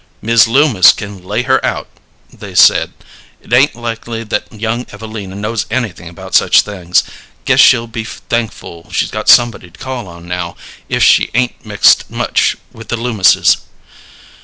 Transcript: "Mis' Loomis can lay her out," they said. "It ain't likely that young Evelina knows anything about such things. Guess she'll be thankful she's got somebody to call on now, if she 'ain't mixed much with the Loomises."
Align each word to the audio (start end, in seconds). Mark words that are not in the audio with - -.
"Mis' 0.19 0.47
Loomis 0.47 0.93
can 0.93 1.23
lay 1.23 1.43
her 1.43 1.63
out," 1.63 1.87
they 2.33 2.55
said. 2.55 2.93
"It 3.39 3.53
ain't 3.53 3.75
likely 3.75 4.23
that 4.23 4.51
young 4.51 4.87
Evelina 4.91 5.35
knows 5.35 5.67
anything 5.69 6.09
about 6.09 6.33
such 6.33 6.61
things. 6.61 7.03
Guess 7.45 7.59
she'll 7.59 7.85
be 7.85 8.03
thankful 8.05 8.89
she's 8.91 9.11
got 9.11 9.29
somebody 9.29 9.69
to 9.69 9.79
call 9.79 10.07
on 10.07 10.27
now, 10.27 10.55
if 10.89 11.03
she 11.03 11.29
'ain't 11.35 11.63
mixed 11.67 12.09
much 12.09 12.57
with 12.71 12.87
the 12.87 12.97
Loomises." 12.97 13.57